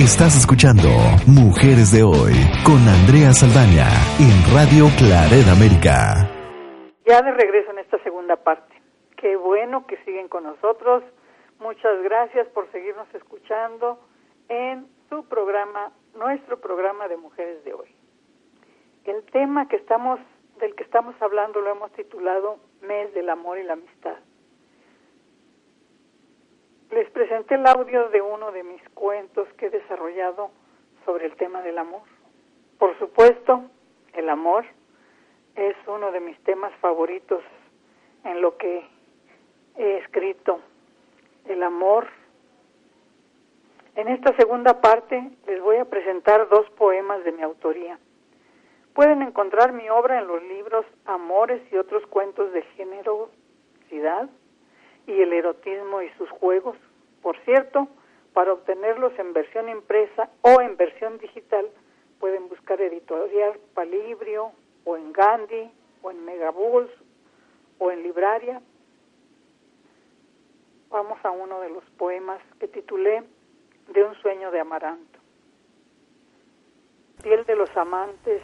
Estás 0.00 0.34
escuchando 0.34 0.88
Mujeres 1.26 1.92
de 1.92 2.02
Hoy 2.02 2.32
con 2.64 2.80
Andrea 2.88 3.34
Saldaña 3.36 3.84
en 4.16 4.32
Radio 4.48 4.88
Claret 4.96 5.44
América. 5.44 6.24
Ya 7.04 7.20
de 7.20 7.30
regreso 7.32 7.70
en 7.72 7.80
esta 7.80 8.02
segunda 8.02 8.36
parte. 8.36 8.80
Qué 9.18 9.36
bueno 9.36 9.86
que 9.86 10.02
siguen 10.06 10.28
con 10.28 10.44
nosotros. 10.44 11.04
Muchas 11.58 12.02
gracias 12.02 12.48
por 12.48 12.72
seguirnos 12.72 13.14
escuchando 13.14 14.00
en 14.48 14.88
su 15.10 15.22
programa, 15.28 15.92
nuestro 16.16 16.58
programa 16.62 17.06
de 17.06 17.18
Mujeres 17.18 17.62
de 17.64 17.74
Hoy. 17.74 17.94
El 19.04 19.22
tema 19.24 19.68
que 19.68 19.76
estamos 19.76 20.18
del 20.60 20.74
que 20.76 20.84
estamos 20.84 21.14
hablando 21.20 21.60
lo 21.60 21.72
hemos 21.72 21.92
titulado 21.92 22.56
Mes 22.80 23.12
del 23.12 23.28
amor 23.28 23.58
y 23.58 23.64
la 23.64 23.74
amistad. 23.74 24.16
Les 26.90 27.08
presenté 27.10 27.54
el 27.54 27.64
audio 27.68 28.08
de 28.08 28.20
uno 28.20 28.50
de 28.50 28.64
mis 28.64 28.82
cuentos 28.90 29.46
que 29.56 29.66
he 29.66 29.70
desarrollado 29.70 30.50
sobre 31.04 31.26
el 31.26 31.36
tema 31.36 31.62
del 31.62 31.78
amor. 31.78 32.02
Por 32.80 32.98
supuesto, 32.98 33.62
el 34.14 34.28
amor 34.28 34.64
es 35.54 35.76
uno 35.86 36.10
de 36.10 36.18
mis 36.18 36.36
temas 36.42 36.72
favoritos 36.80 37.44
en 38.24 38.40
lo 38.40 38.56
que 38.56 38.84
he 39.76 39.98
escrito. 39.98 40.60
El 41.46 41.62
amor. 41.62 42.08
En 43.94 44.08
esta 44.08 44.34
segunda 44.34 44.80
parte 44.80 45.30
les 45.46 45.62
voy 45.62 45.76
a 45.76 45.84
presentar 45.84 46.48
dos 46.48 46.68
poemas 46.70 47.22
de 47.22 47.30
mi 47.30 47.42
autoría. 47.42 48.00
Pueden 48.94 49.22
encontrar 49.22 49.72
mi 49.72 49.88
obra 49.90 50.18
en 50.18 50.26
los 50.26 50.42
libros 50.42 50.84
Amores 51.04 51.62
y 51.70 51.76
otros 51.76 52.04
cuentos 52.06 52.52
de 52.52 52.62
generosidad 52.76 54.28
y 55.06 55.12
el 55.20 55.32
erotismo 55.32 56.02
y 56.02 56.10
sus 56.10 56.28
juegos. 56.30 56.76
Por 57.22 57.38
cierto, 57.44 57.88
para 58.32 58.52
obtenerlos 58.52 59.18
en 59.18 59.32
versión 59.32 59.68
impresa 59.68 60.30
o 60.42 60.60
en 60.60 60.76
versión 60.76 61.18
digital, 61.18 61.68
pueden 62.18 62.48
buscar 62.48 62.80
editorial 62.80 63.58
Palibrio 63.74 64.52
o 64.84 64.96
en 64.96 65.12
Gandhi 65.12 65.70
o 66.02 66.10
en 66.10 66.24
Megabooks 66.24 66.90
o 67.78 67.90
en 67.90 68.02
Libraria. 68.02 68.62
Vamos 70.90 71.18
a 71.24 71.30
uno 71.30 71.60
de 71.60 71.70
los 71.70 71.84
poemas 71.96 72.40
que 72.58 72.68
titulé 72.68 73.22
De 73.88 74.04
un 74.04 74.14
sueño 74.16 74.50
de 74.50 74.60
amaranto. 74.60 75.18
Piel 77.22 77.44
de 77.44 77.56
los 77.56 77.74
amantes 77.76 78.42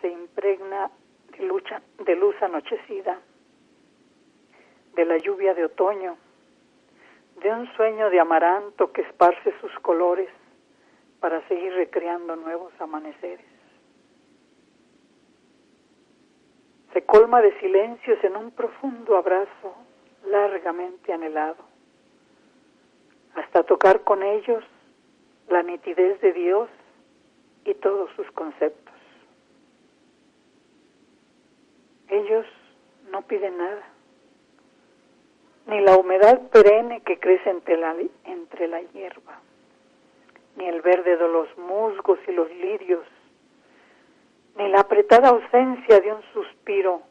se 0.00 0.08
impregna 0.08 0.90
de, 1.36 1.44
lucha, 1.44 1.82
de 2.04 2.16
luz 2.16 2.34
anochecida, 2.42 3.20
de 4.94 5.04
la 5.04 5.18
lluvia 5.18 5.54
de 5.54 5.66
otoño, 5.66 6.16
de 7.42 7.50
un 7.50 7.70
sueño 7.76 8.10
de 8.10 8.20
amaranto 8.20 8.92
que 8.92 9.02
esparce 9.02 9.54
sus 9.60 9.72
colores 9.80 10.28
para 11.20 11.46
seguir 11.48 11.72
recreando 11.74 12.36
nuevos 12.36 12.72
amaneceres. 12.80 13.44
Se 16.92 17.04
colma 17.04 17.42
de 17.42 17.58
silencios 17.60 18.22
en 18.24 18.36
un 18.36 18.50
profundo 18.52 19.16
abrazo 19.16 19.74
largamente 20.24 21.12
anhelado, 21.12 21.62
hasta 23.34 23.64
tocar 23.64 24.02
con 24.02 24.22
ellos 24.22 24.64
la 25.48 25.62
nitidez 25.62 26.20
de 26.20 26.32
Dios 26.32 26.68
y 27.64 27.74
todos 27.74 28.10
sus 28.16 28.30
conceptos. 28.32 28.94
Ellos 32.08 32.46
no 33.10 33.22
piden 33.22 33.58
nada, 33.58 33.82
ni 35.66 35.80
la 35.80 35.96
humedad 35.96 36.40
perenne 36.50 37.00
que 37.00 37.18
crece 37.18 37.50
entre 37.50 37.76
la, 37.76 37.94
entre 38.24 38.68
la 38.68 38.80
hierba, 38.82 39.40
ni 40.56 40.66
el 40.66 40.80
verde 40.80 41.16
de 41.16 41.28
los 41.28 41.58
musgos 41.58 42.18
y 42.28 42.32
los 42.32 42.48
lirios, 42.50 43.04
ni 44.56 44.68
la 44.68 44.80
apretada 44.80 45.30
ausencia 45.30 46.00
de 46.00 46.12
un 46.12 46.22
suspiro, 46.32 47.02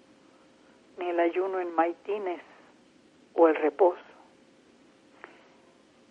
ni 0.97 1.09
el 1.09 1.19
ayuno 1.19 1.59
en 1.59 1.75
maitines 1.75 2.41
o 3.33 3.47
el 3.47 3.55
reposo. 3.55 3.99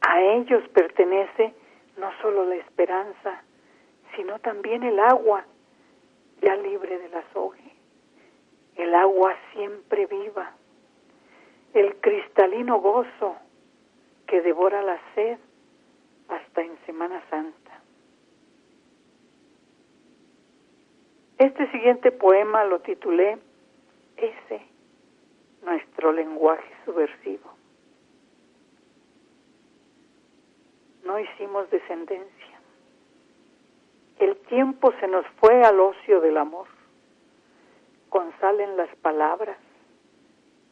A 0.02 0.20
ellos 0.20 0.62
pertenece 0.68 1.54
no 1.96 2.10
solo 2.20 2.44
la 2.44 2.56
esperanza, 2.56 3.42
sino 4.14 4.38
también 4.40 4.82
el 4.82 5.00
agua 5.00 5.44
ya 6.42 6.56
libre 6.56 6.98
del 6.98 7.14
azogue, 7.14 7.72
el 8.76 8.94
agua 8.94 9.34
siempre 9.54 10.06
viva, 10.06 10.52
el 11.74 11.96
cristalino 11.96 12.80
gozo 12.80 13.36
que 14.26 14.40
devora 14.40 14.80
la 14.82 14.98
sed 15.14 15.38
hasta 16.28 16.62
en 16.62 16.78
Semana 16.86 17.22
Santa. 17.28 17.82
Este 21.38 21.70
siguiente 21.72 22.12
poema 22.12 22.64
lo 22.64 22.80
titulé 22.80 23.38
Ese, 24.16 24.62
nuestro 25.64 26.12
lenguaje 26.12 26.72
subversivo. 26.84 27.52
No 31.04 31.18
hicimos 31.18 31.68
descendencia. 31.70 32.60
El 34.20 34.36
tiempo 34.46 34.92
se 35.00 35.08
nos 35.08 35.26
fue 35.40 35.62
al 35.64 35.80
ocio 35.80 36.20
del 36.20 36.36
amor, 36.36 36.68
con 38.08 38.32
sal 38.38 38.60
en 38.60 38.76
las 38.76 38.94
palabras, 38.96 39.58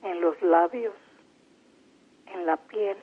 en 0.02 0.20
los 0.20 0.40
labios, 0.42 0.94
en 2.26 2.46
la 2.46 2.56
piel, 2.56 2.96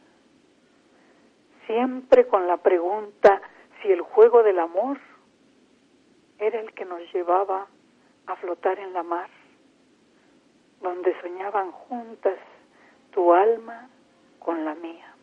siempre 1.66 2.28
con 2.28 2.48
la 2.48 2.58
pregunta 2.58 3.42
si 3.82 3.92
el 3.92 4.02
juego 4.02 4.44
del 4.44 4.60
amor 4.60 5.00
era 6.38 6.60
el 6.60 6.74
que 6.74 6.86
nos 6.86 7.02
llevaba 7.14 7.68
a 8.28 8.36
flotar 8.38 8.80
en 8.80 8.94
la 8.94 9.04
mar, 9.04 9.30
donde 10.82 11.20
soñaban 11.22 11.72
juntas 11.72 12.38
tu 13.12 13.34
alma 13.34 13.90
con 14.40 14.66
la 14.66 14.76
mía. 14.76 15.14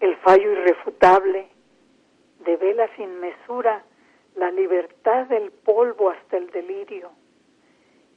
El 0.00 0.16
fallo 0.16 0.52
irrefutable 0.52 1.48
devela 2.44 2.88
sin 2.96 3.20
mesura 3.20 3.84
la 4.36 4.50
libertad 4.50 5.26
del 5.26 5.50
polvo 5.50 6.10
hasta 6.10 6.38
el 6.38 6.50
delirio 6.50 7.10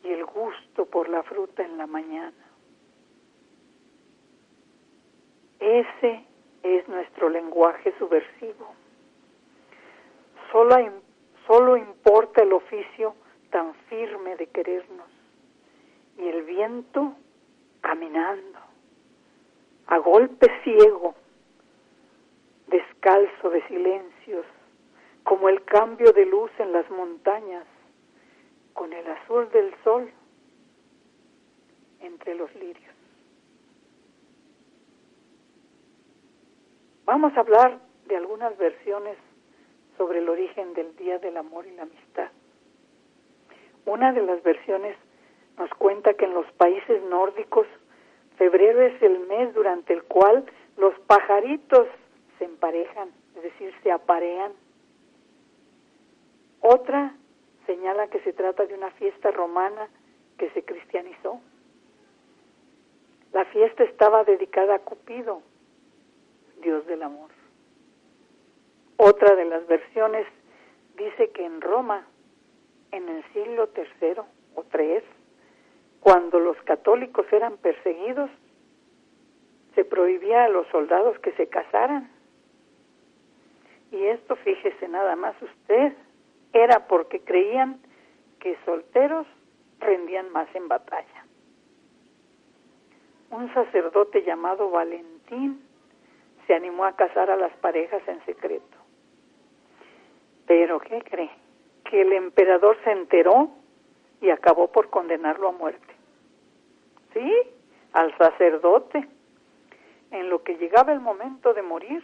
y 0.03 0.11
el 0.11 0.25
gusto 0.25 0.85
por 0.85 1.09
la 1.09 1.23
fruta 1.23 1.63
en 1.63 1.77
la 1.77 1.87
mañana. 1.87 2.33
Ese 5.59 6.25
es 6.63 6.87
nuestro 6.87 7.29
lenguaje 7.29 7.93
subversivo. 7.97 8.73
Solo, 10.51 10.75
solo 11.47 11.77
importa 11.77 12.43
el 12.43 12.53
oficio 12.53 13.15
tan 13.49 13.73
firme 13.89 14.35
de 14.35 14.47
querernos 14.47 15.07
y 16.17 16.27
el 16.27 16.43
viento 16.43 17.13
caminando 17.81 18.59
a 19.87 19.97
golpe 19.97 20.47
ciego, 20.63 21.15
descalzo 22.67 23.49
de 23.49 23.65
silencios, 23.67 24.45
como 25.23 25.49
el 25.49 25.63
cambio 25.65 26.11
de 26.13 26.25
luz 26.25 26.51
en 26.59 26.71
las 26.71 26.89
montañas, 26.89 27.65
con 28.73 28.91
el 28.93 29.07
azul 29.07 29.49
del 29.51 29.73
sol 29.83 30.11
entre 32.01 32.35
los 32.35 32.53
lirios. 32.55 32.93
Vamos 37.05 37.35
a 37.35 37.41
hablar 37.41 37.79
de 38.07 38.15
algunas 38.15 38.57
versiones 38.57 39.17
sobre 39.97 40.19
el 40.19 40.29
origen 40.29 40.73
del 40.73 40.95
Día 40.95 41.19
del 41.19 41.37
Amor 41.37 41.67
y 41.67 41.71
la 41.71 41.83
Amistad. 41.83 42.29
Una 43.85 44.13
de 44.13 44.21
las 44.21 44.41
versiones 44.43 44.95
nos 45.57 45.69
cuenta 45.71 46.13
que 46.13 46.25
en 46.25 46.33
los 46.33 46.49
países 46.53 47.03
nórdicos 47.03 47.67
febrero 48.37 48.81
es 48.81 49.01
el 49.01 49.19
mes 49.27 49.53
durante 49.53 49.93
el 49.93 50.03
cual 50.03 50.45
los 50.77 50.97
pajaritos 51.01 51.87
se 52.37 52.45
emparejan, 52.45 53.09
es 53.35 53.43
decir, 53.43 53.73
se 53.83 53.91
aparean. 53.91 54.53
Otra 56.61 57.15
señala 57.65 58.07
que 58.07 58.19
se 58.21 58.33
trata 58.33 58.65
de 58.65 58.73
una 58.73 58.91
fiesta 58.91 59.31
romana 59.31 59.87
que 60.37 60.49
se 60.51 60.63
cristianizó. 60.63 61.41
La 63.31 63.45
fiesta 63.45 63.83
estaba 63.83 64.23
dedicada 64.23 64.75
a 64.75 64.79
Cupido, 64.79 65.41
Dios 66.61 66.85
del 66.85 67.03
amor. 67.03 67.29
Otra 68.97 69.35
de 69.35 69.45
las 69.45 69.65
versiones 69.67 70.27
dice 70.95 71.29
que 71.31 71.45
en 71.45 71.61
Roma, 71.61 72.07
en 72.91 73.09
el 73.09 73.23
siglo 73.33 73.69
III 73.75 74.21
o 74.55 74.63
III, 74.71 75.03
cuando 75.99 76.39
los 76.39 76.57
católicos 76.63 77.25
eran 77.31 77.57
perseguidos, 77.57 78.29
se 79.73 79.83
prohibía 79.83 80.45
a 80.45 80.49
los 80.49 80.67
soldados 80.67 81.17
que 81.19 81.31
se 81.33 81.47
casaran. 81.47 82.11
Y 83.91 84.03
esto, 84.05 84.35
fíjese 84.35 84.87
nada 84.87 85.15
más 85.15 85.35
usted, 85.41 85.93
era 86.63 86.87
porque 86.87 87.21
creían 87.21 87.79
que 88.39 88.57
solteros 88.65 89.27
rendían 89.79 90.31
más 90.31 90.47
en 90.55 90.67
batalla. 90.67 91.25
Un 93.31 93.53
sacerdote 93.53 94.23
llamado 94.23 94.69
Valentín 94.69 95.61
se 96.45 96.53
animó 96.53 96.85
a 96.85 96.95
casar 96.95 97.31
a 97.31 97.35
las 97.35 97.53
parejas 97.57 98.01
en 98.07 98.23
secreto. 98.25 98.77
Pero, 100.45 100.79
¿qué 100.79 101.01
cree? 101.01 101.31
Que 101.89 102.01
el 102.01 102.13
emperador 102.13 102.77
se 102.83 102.91
enteró 102.91 103.49
y 104.21 104.29
acabó 104.29 104.71
por 104.71 104.89
condenarlo 104.89 105.49
a 105.49 105.51
muerte. 105.51 105.93
¿Sí? 107.13 107.33
Al 107.93 108.15
sacerdote. 108.17 109.07
En 110.11 110.29
lo 110.29 110.43
que 110.43 110.57
llegaba 110.57 110.93
el 110.93 110.99
momento 110.99 111.53
de 111.53 111.63
morir, 111.63 112.03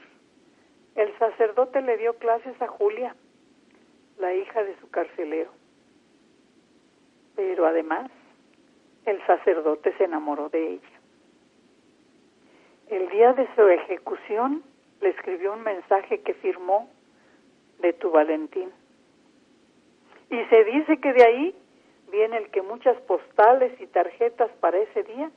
el 0.95 1.15
sacerdote 1.19 1.82
le 1.82 1.98
dio 1.98 2.15
clases 2.17 2.60
a 2.62 2.67
Julia, 2.67 3.15
la 4.20 4.34
hija 4.34 4.64
de 4.64 4.78
su 4.80 4.90
carcelero. 4.90 5.52
Pero 7.36 7.66
además, 7.66 8.12
el 9.06 9.26
sacerdote 9.26 9.94
se 9.98 10.04
enamoró 10.04 10.50
de 10.50 10.74
ella. 10.74 11.00
El 12.90 13.10
día 13.10 13.34
de 13.34 13.48
su 13.56 13.68
ejecución 13.68 14.64
le 15.02 15.10
escribió 15.10 15.54
un 15.54 15.64
mensaje 15.64 16.22
que 16.22 16.34
firmó 16.36 16.90
de 17.80 17.94
tu 17.94 18.12
Valentín. 18.12 18.72
Y 20.30 20.44
se 20.46 20.64
dice 20.66 20.98
que 20.98 21.14
de 21.14 21.24
ahí 21.24 21.56
viene 22.12 22.38
el 22.38 22.50
que 22.50 22.62
muchas 22.62 23.00
postales 23.02 23.80
y 23.80 23.88
tarjetas 23.88 24.52
para 24.60 24.78
ese 24.78 25.04
día 25.04 25.32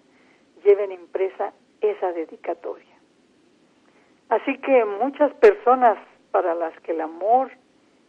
lleven 0.64 0.92
impresa 0.92 1.53
esa 1.81 2.12
dedicatoria. 2.12 2.87
Así 4.29 4.59
que 4.59 4.85
muchas 4.85 5.33
personas 5.35 5.99
para 6.31 6.55
las 6.55 6.79
que 6.81 6.92
el 6.92 7.01
amor 7.01 7.51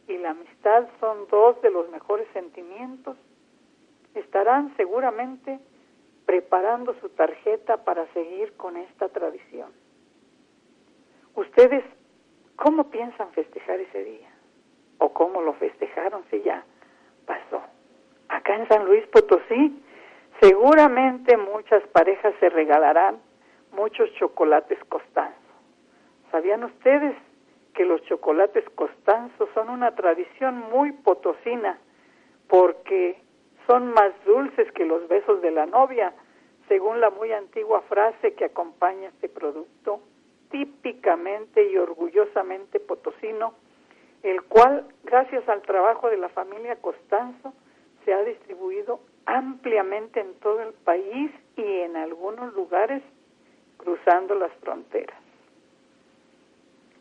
y 0.08 0.18
la 0.18 0.32
amistad 0.32 0.88
son 1.00 1.28
dos 1.30 1.62
de 1.62 1.72
los 1.72 1.90
mejores 1.90 2.28
sentimientos, 2.34 3.18
estarán 4.16 4.76
seguramente 4.78 5.60
preparando 6.26 6.94
su 7.00 7.10
tarjeta 7.10 7.84
para 7.84 8.06
seguir 8.14 8.54
con 8.58 8.78
esta 8.78 9.10
tradición. 9.10 9.72
¿Ustedes 11.36 11.84
cómo 12.56 12.90
piensan 12.90 13.32
festejar 13.32 13.80
ese 13.80 14.04
día? 14.04 14.30
¿O 15.00 15.14
cómo 15.14 15.42
lo 15.42 15.54
festejaron 15.54 16.24
si 16.30 16.42
ya 16.42 16.64
pasó? 17.26 17.62
Acá 18.30 18.56
en 18.56 18.68
San 18.68 18.86
Luis 18.86 19.06
Potosí, 19.08 19.84
seguramente 20.40 21.38
muchas 21.38 21.84
parejas 21.88 22.34
se 22.40 22.50
regalarán 22.50 23.20
muchos 23.72 24.12
chocolates 24.14 24.78
Costanzo. 24.86 25.38
¿Sabían 26.32 26.64
ustedes 26.64 27.16
que 27.74 27.86
los 27.86 28.02
chocolates 28.04 28.64
Costanzo 28.76 29.48
son 29.54 29.70
una 29.70 29.96
tradición 29.96 30.58
muy 30.72 30.92
potosina 30.92 31.80
porque 32.48 33.18
son 33.68 33.94
más 33.94 34.12
dulces 34.26 34.72
que 34.74 34.86
los 34.86 35.08
besos 35.08 35.42
de 35.42 35.52
la 35.52 35.66
novia, 35.66 36.14
según 36.68 37.02
la 37.02 37.10
muy 37.10 37.32
antigua 37.32 37.82
frase 37.82 38.34
que 38.34 38.46
acompaña 38.46 39.10
este 39.10 39.30
producto, 39.30 40.02
típicamente 40.52 41.70
y 41.72 41.78
orgullosamente 41.78 42.80
potosino, 42.80 43.56
el 44.22 44.44
cual, 44.44 44.88
gracias 45.04 45.48
al 45.50 45.62
trabajo 45.62 46.10
de 46.10 46.18
la 46.18 46.30
familia 46.30 46.76
Costanzo, 46.78 47.54
se 48.06 48.14
ha 48.14 48.24
distribuido 48.24 49.00
ampliamente 49.26 50.20
en 50.20 50.34
todo 50.36 50.62
el 50.62 50.74
país 50.74 51.32
y 51.56 51.64
en 51.64 51.96
algunos 51.96 52.54
lugares 52.54 53.02
cruzando 53.78 54.36
las 54.36 54.52
fronteras. 54.62 55.23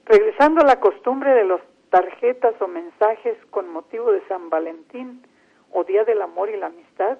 Regresando 0.07 0.61
a 0.61 0.67
la 0.67 0.81
costumbre 0.81 1.31
de 1.31 1.45
las 1.45 1.61
tarjetas 1.91 2.61
o 2.61 2.69
mensajes 2.69 3.37
con 3.51 3.69
motivo 3.69 4.13
de 4.13 4.27
San 4.29 4.51
Valentín, 4.51 5.23
o 5.73 5.85
Día 5.85 6.05
del 6.05 6.23
Amor 6.23 6.51
y 6.51 6.57
la 6.57 6.67
Amistad? 6.67 7.19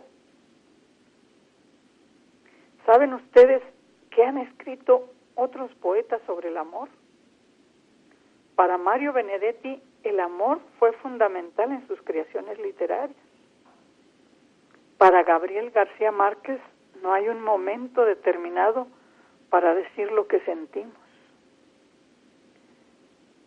¿Saben 2.87 3.15
ustedes 3.15 3.63
qué 4.11 4.25
han 4.25 4.39
escrito 4.39 5.09
otros 5.35 5.73
poetas 5.77 6.21
sobre 6.27 6.49
el 6.49 6.59
amor? 6.59 6.89
Para 8.55 8.77
Mario 8.77 9.13
Benedetti, 9.13 9.83
el 10.05 10.21
amor 10.21 10.61
fue 10.79 10.93
fundamental 10.95 11.73
en 11.73 11.87
sus 11.89 12.01
creaciones 12.03 12.59
literarias. 12.59 13.17
Para 14.99 15.23
Gabriel 15.23 15.71
García 15.71 16.13
Márquez, 16.13 16.61
no 17.03 17.13
hay 17.13 17.29
un 17.29 17.43
momento 17.43 18.05
determinado 18.05 18.87
para 19.49 19.75
decir 19.75 20.13
lo 20.13 20.27
que 20.27 20.41
sentimos. 20.41 21.02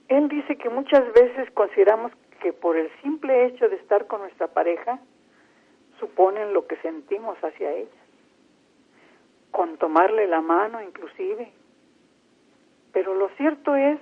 Él 0.08 0.30
dice 0.30 0.58
que 0.58 0.70
muchas 0.70 1.12
veces 1.13 1.50
consideramos 1.52 2.12
que 2.41 2.54
por 2.54 2.78
el 2.78 2.91
simple 3.02 3.46
hecho 3.46 3.68
de 3.70 3.76
estar 3.78 4.06
con 4.08 4.22
nuestra 4.22 4.48
pareja 4.48 5.00
suponen 6.00 6.54
lo 6.54 6.68
que 6.68 6.76
sentimos 6.78 7.38
hacia 7.44 7.72
ella, 7.72 7.89
con 9.52 9.78
tomarle 9.78 10.28
la 10.28 10.41
mano 10.41 10.82
inclusive. 10.82 11.52
Pero 12.94 13.13
lo 13.15 13.30
cierto 13.30 13.76
es 13.76 14.00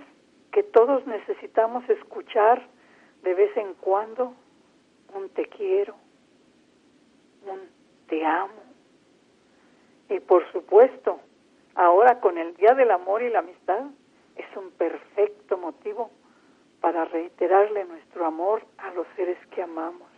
que 0.52 0.64
todos 0.64 1.06
necesitamos 1.08 1.88
escuchar 1.90 2.68
de 3.24 3.34
vez 3.34 3.56
en 3.56 3.74
cuando 3.76 4.34
un 5.16 5.30
te 5.30 5.46
quiero, 5.46 5.96
un 7.46 7.60
te 8.08 8.26
amo. 8.26 8.62
Y 10.10 10.20
por 10.20 10.52
supuesto, 10.52 11.20
ahora 11.76 12.20
con 12.20 12.38
el 12.38 12.56
Día 12.56 12.74
del 12.74 12.92
Amor 12.92 13.24
y 13.24 13.30
la 13.30 13.40
Amistad, 13.40 13.86
es 14.36 14.58
un 14.58 14.72
perfecto 14.72 15.58
motivo 15.58 16.12
para 16.82 17.06
reiterarle 17.06 17.86
nuestro 17.86 18.26
amor 18.26 18.64
a 18.78 18.92
los 18.94 19.08
seres 19.16 19.38
que 19.48 19.62
amamos. 19.62 20.10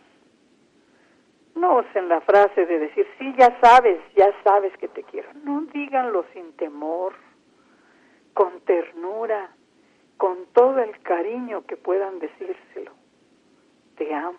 No 1.54 1.78
usen 1.78 2.08
la 2.08 2.20
frase 2.20 2.66
de 2.66 2.78
decir, 2.78 3.06
sí, 3.18 3.34
ya 3.38 3.58
sabes, 3.60 3.98
ya 4.14 4.30
sabes 4.44 4.76
que 4.76 4.88
te 4.88 5.02
quiero. 5.04 5.28
No 5.42 5.62
díganlo 5.72 6.24
sin 6.32 6.52
temor, 6.56 7.14
con 8.34 8.60
ternura, 8.60 9.50
con 10.18 10.46
todo 10.52 10.78
el 10.80 11.00
cariño 11.00 11.64
que 11.66 11.76
puedan 11.76 12.18
decírselo. 12.18 12.92
Te 13.96 14.12
amo, 14.14 14.38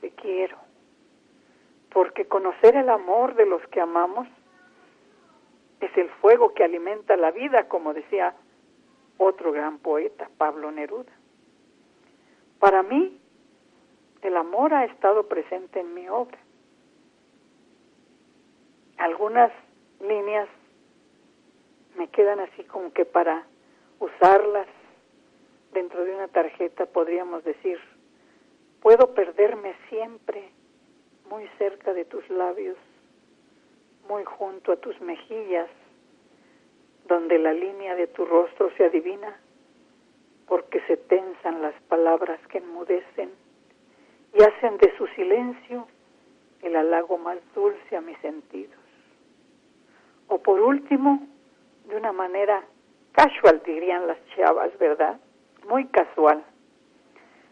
te 0.00 0.10
quiero. 0.10 0.56
Porque 1.92 2.26
conocer 2.26 2.76
el 2.76 2.88
amor 2.88 3.34
de 3.34 3.46
los 3.46 3.66
que 3.68 3.80
amamos 3.80 4.28
es 5.80 5.96
el 5.96 6.08
fuego 6.20 6.54
que 6.54 6.64
alimenta 6.64 7.16
la 7.16 7.30
vida, 7.30 7.68
como 7.68 7.94
decía 7.94 8.34
otro 9.18 9.52
gran 9.52 9.78
poeta, 9.78 10.30
Pablo 10.38 10.70
Neruda. 10.70 11.12
Para 12.58 12.82
mí, 12.82 13.18
el 14.22 14.36
amor 14.36 14.74
ha 14.74 14.84
estado 14.84 15.28
presente 15.28 15.80
en 15.80 15.94
mi 15.94 16.08
obra. 16.08 16.38
Algunas 18.98 19.50
líneas 20.00 20.48
me 21.96 22.08
quedan 22.08 22.40
así 22.40 22.64
como 22.64 22.92
que 22.92 23.04
para 23.04 23.46
usarlas 23.98 24.66
dentro 25.72 26.04
de 26.04 26.14
una 26.14 26.28
tarjeta 26.28 26.86
podríamos 26.86 27.44
decir, 27.44 27.78
puedo 28.82 29.14
perderme 29.14 29.74
siempre 29.88 30.50
muy 31.28 31.46
cerca 31.58 31.92
de 31.92 32.04
tus 32.04 32.28
labios, 32.28 32.76
muy 34.10 34.24
junto 34.24 34.72
a 34.72 34.76
tus 34.76 35.00
mejillas, 35.00 35.68
donde 37.06 37.38
la 37.38 37.52
línea 37.52 37.94
de 37.94 38.08
tu 38.08 38.26
rostro 38.26 38.68
se 38.76 38.84
adivina, 38.84 39.36
porque 40.48 40.80
se 40.88 40.96
tensan 40.96 41.62
las 41.62 41.74
palabras 41.82 42.40
que 42.48 42.58
enmudecen 42.58 43.30
y 44.34 44.42
hacen 44.42 44.78
de 44.78 44.96
su 44.98 45.06
silencio 45.08 45.86
el 46.62 46.74
halago 46.74 47.18
más 47.18 47.38
dulce 47.54 47.96
a 47.96 48.00
mis 48.00 48.18
sentidos. 48.18 48.80
O 50.26 50.38
por 50.38 50.60
último, 50.60 51.24
de 51.86 51.96
una 51.96 52.10
manera 52.10 52.64
casual, 53.12 53.62
dirían 53.64 54.08
las 54.08 54.18
chavas, 54.34 54.76
¿verdad? 54.78 55.20
Muy 55.68 55.86
casual. 55.86 56.42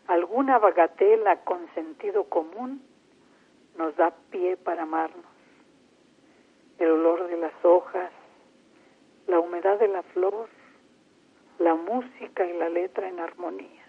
Alguna 0.09 0.59
bagatela 0.59 1.45
con 1.45 1.73
sentido 1.75 2.25
común 2.25 2.83
nos 3.77 3.95
da 3.95 4.13
pie 4.31 4.57
para 4.57 4.83
amarnos. 4.83 5.28
El 6.79 6.91
olor 6.91 7.29
de 7.29 7.37
las 7.37 7.53
hojas, 7.65 8.11
la 9.27 9.41
humedad 9.41 9.79
de 9.79 9.89
la 9.89 10.03
flor, 10.03 10.49
la 11.59 11.75
música 11.75 12.47
y 12.47 12.53
la 12.57 12.69
letra 12.69 13.09
en 13.09 13.19
armonía. 13.19 13.85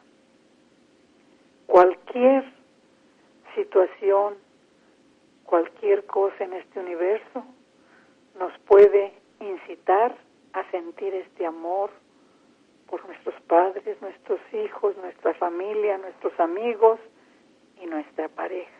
Cualquier 1.68 2.44
situación, 3.56 4.36
cualquier 5.46 6.06
cosa 6.06 6.44
en 6.44 6.54
este 6.54 6.80
universo 6.80 7.44
nos 8.40 8.58
puede 8.60 9.14
incitar 9.40 10.16
a 10.54 10.70
sentir 10.72 11.14
este 11.14 11.46
amor 11.46 11.92
por 12.90 13.06
nuestros 13.06 13.40
padres, 13.42 14.02
nuestros 14.02 14.40
hijos, 14.52 14.98
nuestra 14.98 15.34
familia, 15.36 15.98
nuestros 16.00 16.38
amigos 16.40 17.00
y 17.82 17.86
nuestra 17.86 18.28
pareja. 18.30 18.72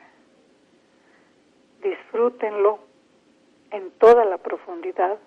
Disfrútenlo 1.82 2.89
en 3.72 3.92
toda 3.92 4.26
la 4.26 4.38
profundidad 4.38 5.18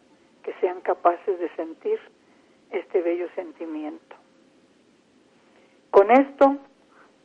que 0.42 0.52
sean 0.60 0.80
capaces 0.80 1.38
de 1.38 1.48
sentir 1.56 2.00
este 2.70 3.02
bello 3.02 3.28
sentimiento. 3.34 4.16
Con 5.90 6.10
esto 6.10 6.56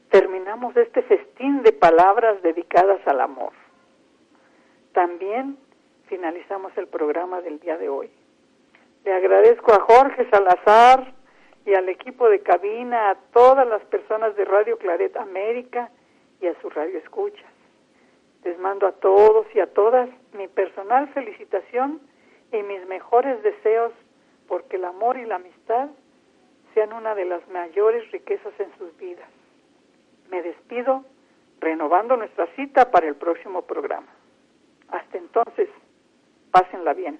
terminamos 0.09 0.75
este 0.75 1.01
festín 1.03 1.63
de 1.63 1.71
palabras 1.71 2.41
dedicadas 2.41 2.99
al 3.07 3.21
amor. 3.21 3.53
También 4.93 5.57
finalizamos 6.07 6.71
el 6.77 6.87
programa 6.87 7.41
del 7.41 7.59
día 7.59 7.77
de 7.77 7.89
hoy. 7.89 8.09
Le 9.05 9.13
agradezco 9.13 9.73
a 9.73 9.79
Jorge 9.79 10.29
Salazar 10.29 11.13
y 11.65 11.73
al 11.73 11.87
equipo 11.89 12.29
de 12.29 12.41
cabina, 12.41 13.11
a 13.11 13.15
todas 13.33 13.67
las 13.67 13.83
personas 13.85 14.35
de 14.35 14.45
Radio 14.45 14.77
Claret 14.77 15.15
América 15.17 15.89
y 16.41 16.47
a 16.47 16.59
su 16.61 16.69
radio 16.69 16.97
escuchas. 16.99 17.56
Les 18.43 18.57
mando 18.59 18.87
a 18.87 18.93
todos 18.93 19.47
y 19.53 19.59
a 19.59 19.67
todas 19.73 20.09
mi 20.33 20.47
personal 20.47 21.07
felicitación 21.13 21.99
y 22.51 22.63
mis 22.63 22.85
mejores 22.87 23.41
deseos 23.43 23.91
porque 24.47 24.77
el 24.77 24.85
amor 24.85 25.17
y 25.17 25.25
la 25.25 25.35
amistad 25.35 25.89
sean 26.73 26.93
una 26.93 27.15
de 27.15 27.25
las 27.25 27.47
mayores 27.49 28.09
riquezas 28.11 28.53
en 28.59 28.71
sus 28.77 28.95
vidas. 28.97 29.29
Me 30.29 30.41
despido 30.41 31.03
renovando 31.59 32.15
nuestra 32.17 32.47
cita 32.55 32.91
para 32.91 33.07
el 33.07 33.15
próximo 33.15 33.63
programa. 33.63 34.07
Hasta 34.89 35.17
entonces, 35.17 35.69
pásenla 36.51 36.93
bien. 36.93 37.19